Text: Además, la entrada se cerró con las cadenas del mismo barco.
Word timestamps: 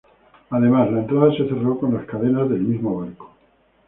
Además, 0.49 0.91
la 0.91 1.01
entrada 1.01 1.29
se 1.29 1.47
cerró 1.47 1.77
con 1.77 1.93
las 1.93 2.05
cadenas 2.07 2.49
del 2.49 2.61
mismo 2.61 3.01
barco. 3.01 3.29